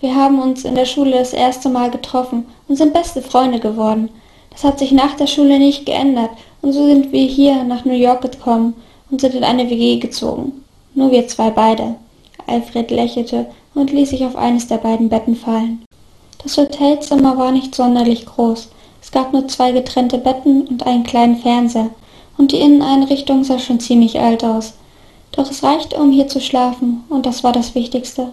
Wir 0.00 0.14
haben 0.14 0.40
uns 0.40 0.64
in 0.64 0.74
der 0.74 0.84
Schule 0.84 1.12
das 1.12 1.32
erste 1.32 1.68
Mal 1.70 1.90
getroffen 1.90 2.46
und 2.68 2.76
sind 2.76 2.92
beste 2.92 3.22
Freunde 3.22 3.58
geworden. 3.58 4.10
Das 4.50 4.64
hat 4.64 4.78
sich 4.78 4.92
nach 4.92 5.14
der 5.14 5.26
Schule 5.26 5.58
nicht 5.58 5.86
geändert 5.86 6.30
und 6.60 6.72
so 6.72 6.86
sind 6.86 7.12
wir 7.12 7.26
hier 7.26 7.64
nach 7.64 7.84
New 7.84 7.94
York 7.94 8.22
gekommen 8.22 8.74
und 9.10 9.20
sind 9.20 9.34
in 9.34 9.44
eine 9.44 9.70
WG 9.70 9.98
gezogen. 9.98 10.64
Nur 10.94 11.10
wir 11.10 11.26
zwei 11.28 11.50
beide. 11.50 11.94
Alfred 12.46 12.90
lächelte 12.90 13.46
und 13.78 13.92
ließ 13.92 14.10
sich 14.10 14.24
auf 14.24 14.36
eines 14.36 14.66
der 14.66 14.78
beiden 14.78 15.08
Betten 15.08 15.36
fallen. 15.36 15.84
Das 16.42 16.56
Hotelzimmer 16.56 17.36
war 17.36 17.52
nicht 17.52 17.74
sonderlich 17.74 18.26
groß. 18.26 18.68
Es 19.02 19.10
gab 19.10 19.32
nur 19.32 19.48
zwei 19.48 19.72
getrennte 19.72 20.18
Betten 20.18 20.66
und 20.66 20.86
einen 20.86 21.04
kleinen 21.04 21.36
Fernseher, 21.36 21.90
und 22.36 22.52
die 22.52 22.60
Inneneinrichtung 22.60 23.42
sah 23.44 23.58
schon 23.58 23.80
ziemlich 23.80 24.20
alt 24.20 24.44
aus. 24.44 24.74
Doch 25.32 25.50
es 25.50 25.62
reichte, 25.62 25.96
um 25.96 26.10
hier 26.10 26.28
zu 26.28 26.40
schlafen, 26.40 27.04
und 27.08 27.26
das 27.26 27.42
war 27.44 27.52
das 27.52 27.74
Wichtigste. 27.74 28.28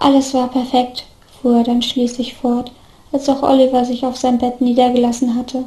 Alles 0.00 0.34
war 0.34 0.48
perfekt, 0.48 1.04
fuhr 1.40 1.58
er 1.58 1.64
dann 1.64 1.82
schließlich 1.82 2.34
fort, 2.34 2.72
als 3.12 3.28
auch 3.28 3.42
Oliver 3.42 3.84
sich 3.84 4.04
auf 4.04 4.16
sein 4.16 4.38
Bett 4.38 4.60
niedergelassen 4.60 5.36
hatte. 5.36 5.64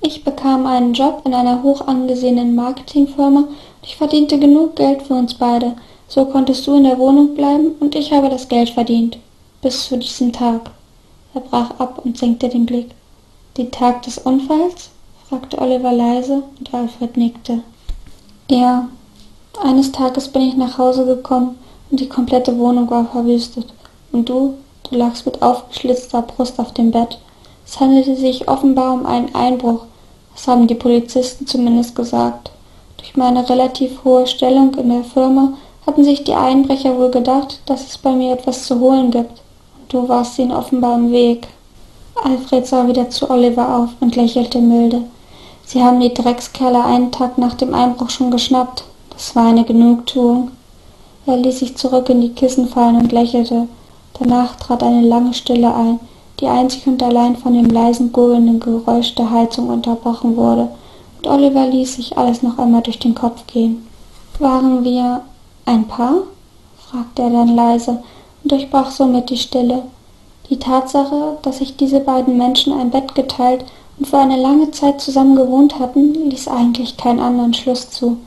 Ich 0.00 0.24
bekam 0.24 0.66
einen 0.66 0.92
Job 0.92 1.22
in 1.24 1.34
einer 1.34 1.62
hoch 1.62 1.86
angesehenen 1.86 2.54
Marketingfirma 2.54 3.40
und 3.40 3.48
ich 3.82 3.96
verdiente 3.96 4.38
genug 4.38 4.76
Geld 4.76 5.02
für 5.02 5.14
uns 5.14 5.34
beide, 5.34 5.74
so 6.08 6.24
konntest 6.24 6.66
du 6.66 6.74
in 6.74 6.84
der 6.84 6.98
Wohnung 6.98 7.34
bleiben 7.34 7.72
und 7.80 7.94
ich 7.94 8.12
habe 8.12 8.28
das 8.28 8.48
Geld 8.48 8.70
verdient. 8.70 9.18
Bis 9.62 9.88
zu 9.88 9.96
diesem 9.98 10.32
Tag. 10.32 10.70
Er 11.34 11.40
brach 11.40 11.70
ab 11.78 12.00
und 12.04 12.16
senkte 12.16 12.48
den 12.48 12.66
Blick. 12.66 12.90
Den 13.56 13.70
Tag 13.70 14.02
des 14.02 14.18
Unfalls? 14.18 14.90
fragte 15.28 15.58
Oliver 15.58 15.92
leise 15.92 16.42
und 16.58 16.72
Alfred 16.72 17.16
nickte. 17.16 17.62
Ja, 18.48 18.88
eines 19.62 19.90
Tages 19.90 20.28
bin 20.28 20.42
ich 20.42 20.56
nach 20.56 20.78
Hause 20.78 21.04
gekommen 21.04 21.58
und 21.90 21.98
die 21.98 22.08
komplette 22.08 22.56
Wohnung 22.58 22.88
war 22.90 23.06
verwüstet. 23.06 23.66
Und 24.12 24.28
du, 24.28 24.54
du 24.88 24.96
lagst 24.96 25.26
mit 25.26 25.42
aufgeschlitzter 25.42 26.22
Brust 26.22 26.60
auf 26.60 26.72
dem 26.72 26.90
Bett. 26.92 27.18
Es 27.66 27.80
handelte 27.80 28.14
sich 28.14 28.48
offenbar 28.48 28.94
um 28.94 29.04
einen 29.04 29.34
Einbruch. 29.34 29.86
Das 30.34 30.46
haben 30.46 30.68
die 30.68 30.74
Polizisten 30.74 31.46
zumindest 31.46 31.96
gesagt. 31.96 32.50
Durch 32.98 33.16
meine 33.16 33.48
relativ 33.48 34.04
hohe 34.04 34.26
Stellung 34.26 34.74
in 34.74 34.90
der 34.90 35.04
Firma 35.04 35.54
hatten 35.86 36.04
sich 36.04 36.24
die 36.24 36.34
Einbrecher 36.34 36.98
wohl 36.98 37.10
gedacht, 37.10 37.60
dass 37.66 37.86
es 37.86 37.98
bei 37.98 38.12
mir 38.12 38.32
etwas 38.32 38.64
zu 38.64 38.80
holen 38.80 39.10
gibt. 39.10 39.42
Und 39.80 39.92
du 39.92 40.08
warst 40.08 40.38
ihnen 40.38 40.52
offenbar 40.52 40.96
im 40.96 41.12
Weg. 41.12 41.46
Alfred 42.22 42.66
sah 42.66 42.88
wieder 42.88 43.08
zu 43.10 43.30
Oliver 43.30 43.76
auf 43.76 43.90
und 44.00 44.16
lächelte 44.16 44.58
milde. 44.58 45.02
Sie 45.64 45.82
haben 45.82 46.00
die 46.00 46.14
Dreckskerle 46.14 46.84
einen 46.84 47.12
Tag 47.12 47.38
nach 47.38 47.54
dem 47.54 47.74
Einbruch 47.74 48.10
schon 48.10 48.30
geschnappt. 48.30 48.84
Das 49.10 49.34
war 49.36 49.46
eine 49.46 49.64
Genugtuung. 49.64 50.50
Er 51.26 51.36
ließ 51.36 51.58
sich 51.58 51.76
zurück 51.76 52.08
in 52.08 52.20
die 52.20 52.32
Kissen 52.32 52.68
fallen 52.68 52.96
und 52.96 53.12
lächelte. 53.12 53.66
Danach 54.18 54.56
trat 54.56 54.82
eine 54.82 55.06
lange 55.06 55.34
Stille 55.34 55.74
ein, 55.74 56.00
die 56.40 56.46
einzig 56.46 56.86
und 56.86 57.02
allein 57.02 57.36
von 57.36 57.52
dem 57.52 57.68
leisen 57.68 58.12
gurgelnden 58.12 58.60
Geräusch 58.60 59.14
der 59.14 59.30
Heizung 59.30 59.68
unterbrochen 59.68 60.36
wurde, 60.36 60.68
und 61.18 61.26
Oliver 61.26 61.66
ließ 61.66 61.96
sich 61.96 62.16
alles 62.16 62.42
noch 62.42 62.58
einmal 62.58 62.82
durch 62.82 62.98
den 62.98 63.14
Kopf 63.14 63.46
gehen. 63.46 63.86
Waren 64.38 64.84
wir 64.84 65.22
ein 65.66 65.88
Paar? 65.88 66.22
fragte 66.78 67.22
er 67.22 67.30
dann 67.30 67.54
leise 67.56 68.02
und 68.42 68.52
durchbrach 68.52 68.90
somit 68.90 69.30
die 69.30 69.36
Stille. 69.36 69.82
Die 70.48 70.58
Tatsache, 70.58 71.38
dass 71.42 71.58
sich 71.58 71.76
diese 71.76 71.98
beiden 71.98 72.36
Menschen 72.36 72.72
ein 72.72 72.90
Bett 72.90 73.16
geteilt 73.16 73.64
und 73.98 74.06
für 74.06 74.18
eine 74.18 74.36
lange 74.36 74.70
Zeit 74.70 75.00
zusammen 75.00 75.34
gewohnt 75.34 75.78
hatten, 75.80 76.14
ließ 76.30 76.46
eigentlich 76.46 76.96
keinen 76.96 77.18
anderen 77.18 77.52
Schluss 77.52 77.90
zu. 77.90 78.18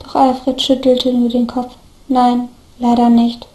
Doch 0.00 0.16
Alfred 0.16 0.60
schüttelte 0.60 1.12
nur 1.12 1.28
den 1.28 1.46
Kopf. 1.46 1.76
Nein, 2.08 2.48
leider 2.80 3.08
nicht, 3.08 3.46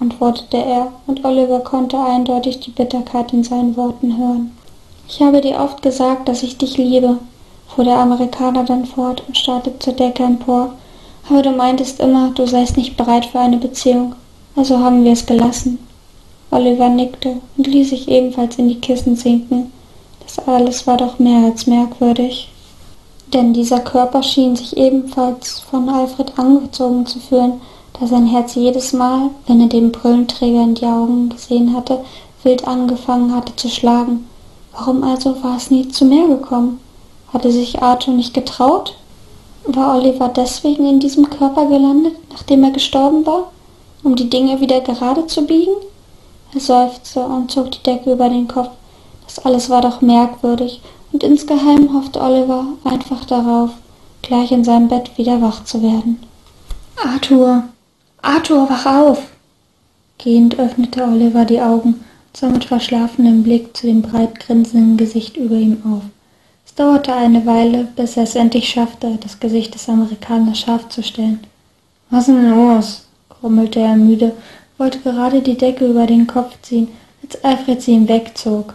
antwortete 0.00 0.56
er, 0.56 0.88
und 1.06 1.24
Oliver 1.24 1.60
konnte 1.60 1.98
eindeutig 1.98 2.58
die 2.58 2.72
Bitterkeit 2.72 3.32
in 3.32 3.44
seinen 3.44 3.76
Worten 3.76 4.18
hören. 4.18 4.56
Ich 5.06 5.22
habe 5.22 5.40
dir 5.40 5.60
oft 5.60 5.82
gesagt, 5.82 6.28
dass 6.28 6.42
ich 6.42 6.58
dich 6.58 6.76
liebe, 6.76 7.18
fuhr 7.68 7.84
der 7.84 7.98
Amerikaner 7.98 8.64
dann 8.64 8.84
fort 8.84 9.22
und 9.28 9.36
starrte 9.36 9.78
zur 9.78 9.92
Decke 9.92 10.24
empor 10.24 10.72
aber 11.30 11.42
du 11.42 11.50
meintest 11.50 12.00
immer, 12.00 12.30
du 12.30 12.46
seist 12.46 12.76
nicht 12.76 12.96
bereit 12.96 13.26
für 13.26 13.38
eine 13.38 13.56
Beziehung. 13.56 14.14
Also 14.56 14.78
haben 14.80 15.04
wir 15.04 15.12
es 15.12 15.26
gelassen. 15.26 15.78
Oliver 16.50 16.88
nickte 16.88 17.36
und 17.56 17.66
ließ 17.66 17.90
sich 17.90 18.08
ebenfalls 18.08 18.56
in 18.56 18.68
die 18.68 18.80
Kissen 18.80 19.14
sinken. 19.14 19.72
Das 20.20 20.46
alles 20.46 20.86
war 20.86 20.96
doch 20.96 21.20
mehr 21.20 21.44
als 21.44 21.68
merkwürdig. 21.68 22.50
Denn 23.32 23.52
dieser 23.52 23.78
Körper 23.78 24.24
schien 24.24 24.56
sich 24.56 24.76
ebenfalls 24.76 25.60
von 25.60 25.88
Alfred 25.88 26.36
angezogen 26.36 27.06
zu 27.06 27.20
fühlen, 27.20 27.60
da 27.98 28.08
sein 28.08 28.26
Herz 28.26 28.56
jedes 28.56 28.92
Mal, 28.92 29.30
wenn 29.46 29.60
er 29.60 29.68
den 29.68 29.92
Brillenträger 29.92 30.62
in 30.62 30.74
die 30.74 30.86
Augen 30.86 31.28
gesehen 31.28 31.76
hatte, 31.76 32.04
wild 32.42 32.66
angefangen 32.66 33.34
hatte 33.34 33.54
zu 33.54 33.68
schlagen. 33.68 34.26
Warum 34.72 35.04
also 35.04 35.40
war 35.44 35.56
es 35.56 35.70
nie 35.70 35.88
zu 35.88 36.04
mehr 36.04 36.26
gekommen? 36.26 36.80
Hatte 37.32 37.52
sich 37.52 37.80
Arthur 37.80 38.14
nicht 38.14 38.34
getraut? 38.34 38.96
War 39.64 39.96
Oliver 39.96 40.28
deswegen 40.28 40.86
in 40.86 41.00
diesem 41.00 41.28
Körper 41.28 41.66
gelandet, 41.66 42.14
nachdem 42.30 42.64
er 42.64 42.70
gestorben 42.70 43.24
war, 43.26 43.52
um 44.02 44.16
die 44.16 44.30
Dinge 44.30 44.60
wieder 44.60 44.80
gerade 44.80 45.26
zu 45.26 45.46
biegen? 45.46 45.74
Er 46.54 46.60
seufzte 46.60 47.20
und 47.20 47.50
zog 47.50 47.70
die 47.70 47.82
Decke 47.82 48.12
über 48.12 48.28
den 48.28 48.48
Kopf. 48.48 48.70
Das 49.26 49.38
alles 49.44 49.70
war 49.70 49.80
doch 49.80 50.00
merkwürdig, 50.00 50.80
und 51.12 51.22
insgeheim 51.22 51.92
hoffte 51.94 52.20
Oliver 52.20 52.64
einfach 52.84 53.24
darauf, 53.24 53.70
gleich 54.22 54.50
in 54.50 54.64
seinem 54.64 54.88
Bett 54.88 55.16
wieder 55.16 55.40
wach 55.40 55.64
zu 55.64 55.82
werden. 55.82 56.20
Arthur, 57.04 57.64
Arthur, 58.22 58.68
wach 58.68 58.86
auf! 58.86 59.22
Gehend 60.18 60.58
öffnete 60.58 61.04
Oliver 61.04 61.44
die 61.44 61.60
Augen 61.60 61.94
und 61.94 62.36
sah 62.36 62.48
mit 62.48 62.64
verschlafenem 62.64 63.42
Blick 63.42 63.76
zu 63.76 63.86
dem 63.86 64.02
breit 64.02 64.40
grinsenden 64.40 64.96
Gesicht 64.96 65.36
über 65.36 65.54
ihm 65.54 65.82
auf. 65.84 66.02
Es 66.64 66.74
dauerte 66.74 67.12
eine 67.12 67.44
Weile, 67.46 67.88
bis 67.96 68.16
er 68.16 68.24
es 68.24 68.36
endlich 68.36 68.68
schaffte, 68.68 69.18
das 69.22 69.40
Gesicht 69.40 69.74
des 69.74 69.88
Amerikaners 69.88 70.60
scharf 70.60 70.88
zu 70.88 71.02
stellen. 71.02 71.40
Was 72.10 72.26
denn 72.26 72.50
los? 72.50 73.06
grummelte 73.28 73.80
er 73.80 73.96
müde, 73.96 74.32
wollte 74.78 74.98
gerade 75.00 75.40
die 75.40 75.56
Decke 75.56 75.86
über 75.86 76.06
den 76.06 76.26
Kopf 76.26 76.54
ziehen, 76.62 76.88
als 77.22 77.42
Alfred 77.44 77.82
sie 77.82 77.92
ihm 77.92 78.08
wegzog. 78.08 78.74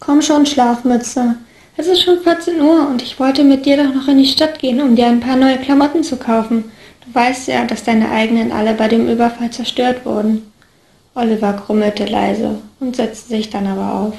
Komm 0.00 0.22
schon, 0.22 0.46
Schlafmütze. 0.46 1.36
Es 1.76 1.86
ist 1.86 2.02
schon 2.02 2.20
14 2.20 2.60
Uhr 2.60 2.88
und 2.88 3.02
ich 3.02 3.20
wollte 3.20 3.44
mit 3.44 3.64
dir 3.64 3.76
doch 3.76 3.94
noch 3.94 4.08
in 4.08 4.18
die 4.18 4.26
Stadt 4.26 4.58
gehen, 4.58 4.80
um 4.80 4.96
dir 4.96 5.06
ein 5.06 5.20
paar 5.20 5.36
neue 5.36 5.58
Klamotten 5.58 6.02
zu 6.02 6.16
kaufen. 6.16 6.64
Du 7.06 7.14
weißt 7.14 7.48
ja, 7.48 7.64
dass 7.64 7.84
deine 7.84 8.10
eigenen 8.10 8.52
alle 8.52 8.74
bei 8.74 8.88
dem 8.88 9.08
Überfall 9.08 9.50
zerstört 9.50 10.04
wurden. 10.04 10.50
Oliver 11.14 11.52
grummelte 11.52 12.04
leise 12.04 12.58
und 12.80 12.96
setzte 12.96 13.28
sich 13.28 13.50
dann 13.50 13.66
aber 13.66 13.92
auf. 13.92 14.14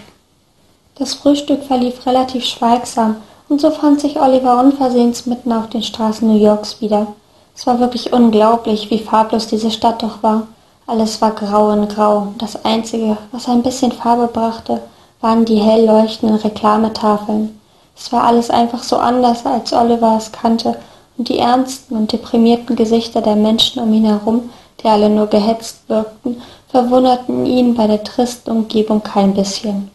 Das 0.99 1.15
Frühstück 1.15 1.63
verlief 1.63 2.05
relativ 2.05 2.45
schweigsam, 2.45 3.15
und 3.47 3.59
so 3.59 3.71
fand 3.71 3.99
sich 3.99 4.21
Oliver 4.21 4.59
unversehens 4.59 5.25
mitten 5.25 5.51
auf 5.51 5.69
den 5.69 5.81
Straßen 5.81 6.27
New 6.27 6.37
Yorks 6.37 6.81
wieder. 6.81 7.07
Es 7.55 7.65
war 7.65 7.79
wirklich 7.79 8.13
unglaublich, 8.13 8.91
wie 8.91 8.99
farblos 8.99 9.47
diese 9.47 9.71
Stadt 9.71 10.03
doch 10.03 10.21
war. 10.21 10.47
Alles 10.85 11.21
war 11.21 11.31
grau 11.31 11.71
in 11.71 11.87
grau. 11.87 12.27
Das 12.37 12.63
Einzige, 12.63 13.17
was 13.31 13.47
ein 13.47 13.63
bisschen 13.63 13.91
Farbe 13.91 14.27
brachte, 14.27 14.81
waren 15.21 15.45
die 15.45 15.57
hell 15.57 15.85
leuchtenden 15.85 16.37
Reklametafeln. 16.37 17.59
Es 17.97 18.11
war 18.11 18.25
alles 18.25 18.51
einfach 18.51 18.83
so 18.83 18.97
anders, 18.97 19.45
als 19.45 19.73
Oliver 19.73 20.15
es 20.17 20.31
kannte, 20.31 20.75
und 21.17 21.29
die 21.29 21.39
ernsten 21.39 21.95
und 21.95 22.11
deprimierten 22.11 22.75
Gesichter 22.75 23.21
der 23.21 23.35
Menschen 23.35 23.81
um 23.81 23.91
ihn 23.93 24.05
herum 24.05 24.49
die 24.81 24.87
alle 24.87 25.09
nur 25.09 25.27
gehetzt 25.27 25.87
wirkten, 25.87 26.41
verwunderten 26.69 27.45
ihn 27.45 27.73
bei 27.73 27.87
der 27.87 28.03
tristen 28.03 28.51
Umgebung 28.51 29.03
kein 29.03 29.33
bisschen. 29.33 29.91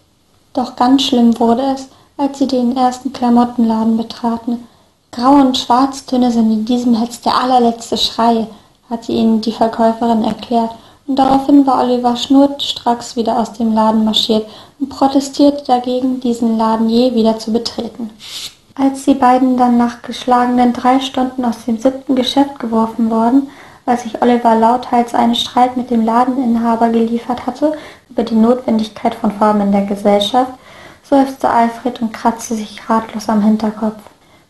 Doch 0.54 0.76
ganz 0.76 1.02
schlimm 1.02 1.38
wurde 1.40 1.62
es, 1.74 1.88
als 2.16 2.38
sie 2.38 2.46
den 2.46 2.76
ersten 2.76 3.12
Klamottenladen 3.12 3.96
betraten. 3.96 4.66
Grau- 5.10 5.40
und 5.40 5.58
Schwarztöne 5.58 6.30
sind 6.30 6.50
in 6.50 6.64
diesem 6.64 6.94
Hetz 6.94 7.20
der 7.20 7.36
allerletzte 7.36 7.96
Schrei, 7.98 8.46
hatte 8.88 9.12
ihnen 9.12 9.40
die 9.40 9.52
Verkäuferin 9.52 10.22
erklärt, 10.22 10.70
und 11.06 11.16
daraufhin 11.16 11.66
war 11.66 11.82
Oliver 11.82 12.16
schnurstracks 12.16 13.16
wieder 13.16 13.38
aus 13.38 13.52
dem 13.52 13.74
Laden 13.74 14.04
marschiert 14.04 14.46
und 14.78 14.88
protestierte 14.88 15.64
dagegen, 15.64 16.20
diesen 16.20 16.56
Laden 16.56 16.88
je 16.88 17.14
wieder 17.14 17.38
zu 17.38 17.52
betreten. 17.52 18.10
Als 18.76 19.04
die 19.04 19.14
beiden 19.14 19.56
dann 19.56 19.76
nach 19.76 20.02
geschlagenen 20.02 20.72
drei 20.72 21.00
Stunden 21.00 21.44
aus 21.44 21.64
dem 21.64 21.78
siebten 21.78 22.14
Geschäft 22.14 22.58
geworfen 22.58 23.10
worden, 23.10 23.48
weil 23.84 23.98
sich 23.98 24.22
Oliver 24.22 24.54
lauthals 24.54 25.14
einen 25.14 25.34
Streit 25.34 25.76
mit 25.76 25.90
dem 25.90 26.04
Ladeninhaber 26.04 26.88
geliefert 26.88 27.46
hatte 27.46 27.76
über 28.08 28.22
die 28.22 28.34
Notwendigkeit 28.34 29.14
von 29.14 29.32
Formen 29.32 29.62
in 29.62 29.72
der 29.72 29.86
Gesellschaft, 29.86 30.52
seufzte 31.02 31.50
Alfred 31.50 32.00
und 32.00 32.12
kratzte 32.12 32.54
sich 32.54 32.88
ratlos 32.88 33.28
am 33.28 33.42
Hinterkopf. 33.42 34.00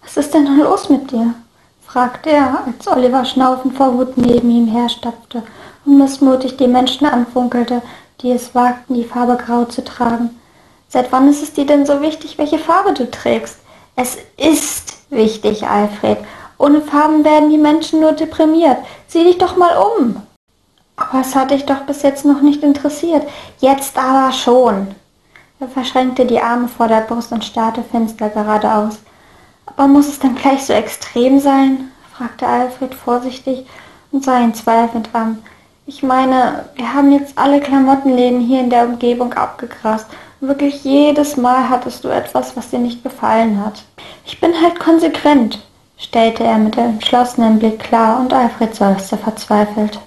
Was 0.03 0.17
ist 0.17 0.35
denn 0.35 0.59
los 0.59 0.89
mit 0.89 1.11
dir? 1.11 1.35
fragte 1.87 2.31
er, 2.31 2.65
als 2.67 2.89
Oliver 2.89 3.25
schnaufend 3.25 3.77
vor 3.77 3.97
Wut 3.97 4.17
neben 4.17 4.51
ihm 4.51 4.67
herstapfte 4.67 5.43
und 5.85 5.99
missmutig 5.99 6.57
die 6.57 6.67
Menschen 6.67 7.07
anfunkelte, 7.07 7.83
die 8.21 8.33
es 8.33 8.55
wagten, 8.55 8.95
die 8.95 9.05
Farbe 9.05 9.37
grau 9.37 9.65
zu 9.65 9.85
tragen. 9.85 10.31
Seit 10.89 11.13
wann 11.13 11.29
ist 11.29 11.43
es 11.43 11.53
dir 11.53 11.67
denn 11.67 11.87
so 11.87 12.01
wichtig, 12.01 12.39
welche 12.39 12.59
Farbe 12.59 12.95
du 12.95 13.11
trägst? 13.11 13.59
Es 13.97 14.17
ist 14.37 14.99
wichtig, 15.11 15.67
Alfred. 15.67 16.19
Ohne 16.65 16.81
Farben 16.81 17.25
werden 17.25 17.51
die 17.51 17.59
Menschen 17.59 18.01
nur 18.01 18.13
deprimiert. 18.13 18.79
Sieh 19.07 19.23
dich 19.23 19.37
doch 19.37 19.59
mal 19.59 19.77
um. 19.77 20.17
Aber 20.97 21.21
es 21.21 21.35
hat 21.35 21.51
dich 21.51 21.67
doch 21.67 21.81
bis 21.81 22.01
jetzt 22.01 22.25
noch 22.25 22.41
nicht 22.41 22.63
interessiert. 22.63 23.29
Jetzt 23.59 23.99
aber 23.99 24.33
schon. 24.33 24.95
Er 25.61 25.69
verschränkte 25.69 26.25
die 26.25 26.41
Arme 26.41 26.69
vor 26.69 26.89
der 26.89 27.03
Brust 27.03 27.33
und 27.33 27.45
starrte 27.45 27.83
finster 27.83 28.31
geradeaus. 28.31 29.01
Aber 29.67 29.87
muss 29.89 30.09
es 30.09 30.19
dann 30.19 30.37
gleich 30.37 30.65
so 30.65 30.73
extrem 30.73 31.39
sein? 31.39 31.91
fragte 32.17 32.47
Alfred 32.47 32.95
vorsichtig 32.95 33.67
und 34.11 34.25
sah 34.25 34.41
ihn 34.41 34.55
zweifelnd 34.55 35.11
an. 35.13 35.43
Ich 35.85 36.03
meine, 36.03 36.65
wir 36.77 36.95
haben 36.95 37.13
jetzt 37.13 37.37
alle 37.37 37.61
Klamottenläden 37.61 38.41
hier 38.41 38.61
in 38.61 38.71
der 38.71 38.87
Umgebung 38.87 39.35
abgegrast. 39.35 40.07
Wirklich 40.41 40.83
jedes 40.83 41.37
Mal 41.37 41.69
hattest 41.69 42.05
du 42.05 42.09
etwas, 42.09 42.57
was 42.57 42.71
dir 42.71 42.79
nicht 42.79 43.03
gefallen 43.03 43.63
hat. 43.63 43.83
Ich 44.25 44.41
bin 44.41 44.55
halt 44.63 44.81
konsequent, 44.81 45.59
stellte 46.05 46.45
er 46.45 46.59
mit 46.59 46.77
entschlossenem 46.77 47.59
Blick 47.59 47.81
klar, 47.81 48.21
und 48.21 48.33
Alfred 48.33 48.75
seufzte 48.75 49.17
verzweifelt. 49.17 49.99